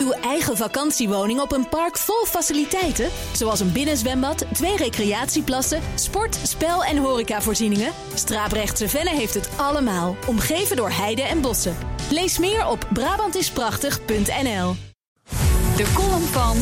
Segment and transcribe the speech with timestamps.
[0.00, 6.84] Uw eigen vakantiewoning op een park vol faciliteiten, zoals een binnenzwembad, twee recreatieplassen, sport, spel
[6.84, 7.92] en horecavoorzieningen.
[8.14, 11.76] Straaprechtse Venne heeft het allemaal, omgeven door heide en bossen.
[12.10, 14.74] Lees meer op Brabantisprachtig.nl.
[15.76, 16.56] De column van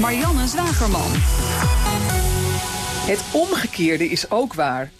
[0.00, 1.10] Marianne Zwagerman.
[3.06, 4.90] Het omgekeerde is ook waar.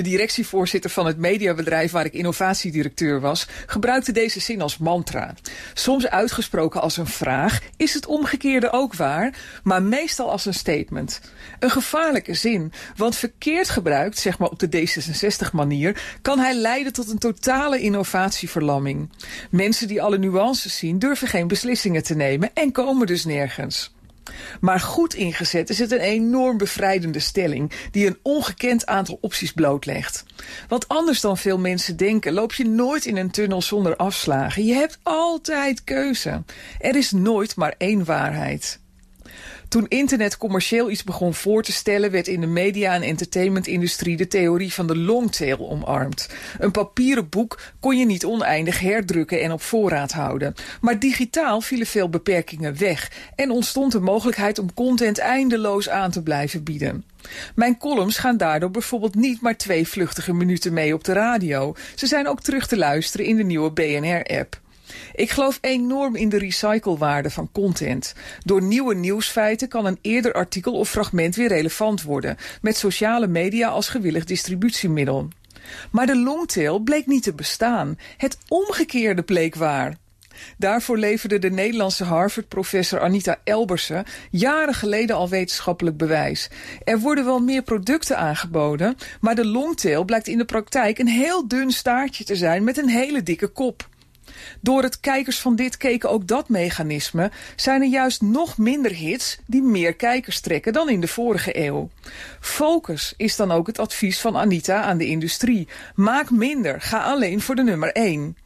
[0.00, 5.34] De directievoorzitter van het mediabedrijf waar ik innovatiedirecteur was, gebruikte deze zin als mantra.
[5.74, 11.20] Soms uitgesproken als een vraag, is het omgekeerde ook waar, maar meestal als een statement.
[11.58, 17.10] Een gevaarlijke zin, want verkeerd gebruikt, zeg maar op de D66-manier, kan hij leiden tot
[17.10, 19.10] een totale innovatieverlamming.
[19.50, 23.92] Mensen die alle nuances zien, durven geen beslissingen te nemen en komen dus nergens.
[24.60, 30.24] Maar goed ingezet is het een enorm bevrijdende stelling die een ongekend aantal opties blootlegt.
[30.68, 34.64] Want anders dan veel mensen denken, loop je nooit in een tunnel zonder afslagen.
[34.64, 36.42] Je hebt altijd keuze.
[36.78, 38.80] Er is nooit maar één waarheid.
[39.70, 44.28] Toen internet commercieel iets begon voor te stellen, werd in de media- en entertainmentindustrie de
[44.28, 46.28] theorie van de longtail omarmd.
[46.58, 50.54] Een papieren boek kon je niet oneindig herdrukken en op voorraad houden.
[50.80, 56.22] Maar digitaal vielen veel beperkingen weg en ontstond de mogelijkheid om content eindeloos aan te
[56.22, 57.04] blijven bieden.
[57.54, 61.74] Mijn columns gaan daardoor bijvoorbeeld niet maar twee vluchtige minuten mee op de radio.
[61.94, 64.59] Ze zijn ook terug te luisteren in de nieuwe BNR-app.
[65.14, 68.14] Ik geloof enorm in de recyclewaarde van content.
[68.44, 73.68] Door nieuwe nieuwsfeiten kan een eerder artikel of fragment weer relevant worden, met sociale media
[73.68, 75.28] als gewillig distributiemiddel.
[75.90, 77.98] Maar de longtail bleek niet te bestaan.
[78.16, 79.96] Het omgekeerde bleek waar.
[80.56, 86.50] Daarvoor leverde de Nederlandse Harvard-professor Anita Elbersen jaren geleden al wetenschappelijk bewijs.
[86.84, 91.48] Er worden wel meer producten aangeboden, maar de longtail blijkt in de praktijk een heel
[91.48, 93.88] dun staartje te zijn met een hele dikke kop.
[94.60, 99.38] Door het kijkers van dit keken ook dat mechanisme zijn er juist nog minder hits
[99.46, 101.90] die meer kijkers trekken dan in de vorige eeuw.
[102.40, 105.68] Focus is dan ook het advies van Anita aan de industrie.
[105.94, 108.36] Maak minder, ga alleen voor de nummer 1.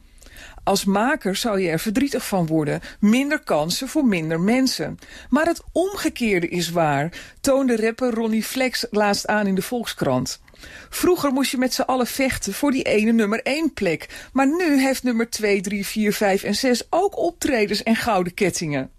[0.64, 2.80] Als maker zou je er verdrietig van worden.
[3.00, 4.98] Minder kansen voor minder mensen.
[5.28, 10.40] Maar het omgekeerde is waar, toonde rapper Ronnie Flex laatst aan in de Volkskrant.
[10.90, 14.28] Vroeger moest je met z'n allen vechten voor die ene nummer 1 plek.
[14.32, 18.90] Maar nu heeft nummer 2, 3, 4, 5 en 6 ook optredens en gouden kettingen.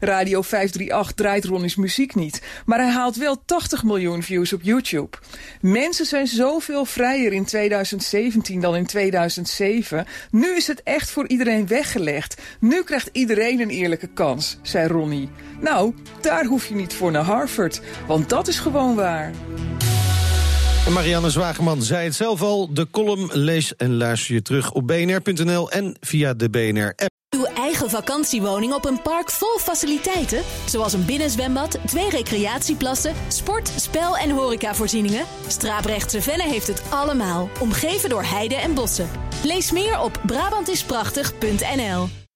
[0.00, 5.16] Radio 538 draait Ronnie's muziek niet, maar hij haalt wel 80 miljoen views op YouTube.
[5.60, 10.06] Mensen zijn zoveel vrijer in 2017 dan in 2007.
[10.30, 12.40] Nu is het echt voor iedereen weggelegd.
[12.60, 15.28] Nu krijgt iedereen een eerlijke kans, zei Ronnie.
[15.60, 19.32] Nou, daar hoef je niet voor naar Harvard, want dat is gewoon waar.
[20.92, 22.74] Marianne Zwageman zei het zelf al.
[22.74, 27.17] De column lees en luister je terug op bnr.nl en via de BNR-app.
[27.68, 34.30] Eigen vakantiewoning op een park vol faciliteiten, zoals een binnenzwembad, twee recreatieplassen, sport, spel en
[34.30, 35.26] horecavoorzieningen.
[35.46, 39.10] Straaprechtse Venne heeft het allemaal, omgeven door heide en bossen.
[39.44, 42.27] Lees meer op Brabantisprachtig.nl.